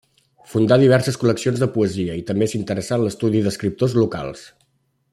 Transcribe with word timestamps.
Fundà 0.53 0.77
diverses 0.83 1.19
col·leccions 1.23 1.61
de 1.63 1.67
poesia 1.75 2.17
i 2.21 2.25
també 2.31 2.49
s'interessà 2.53 2.99
en 2.99 3.05
l'estudi 3.07 3.45
d'escriptors 3.49 3.97
locals. 4.03 4.47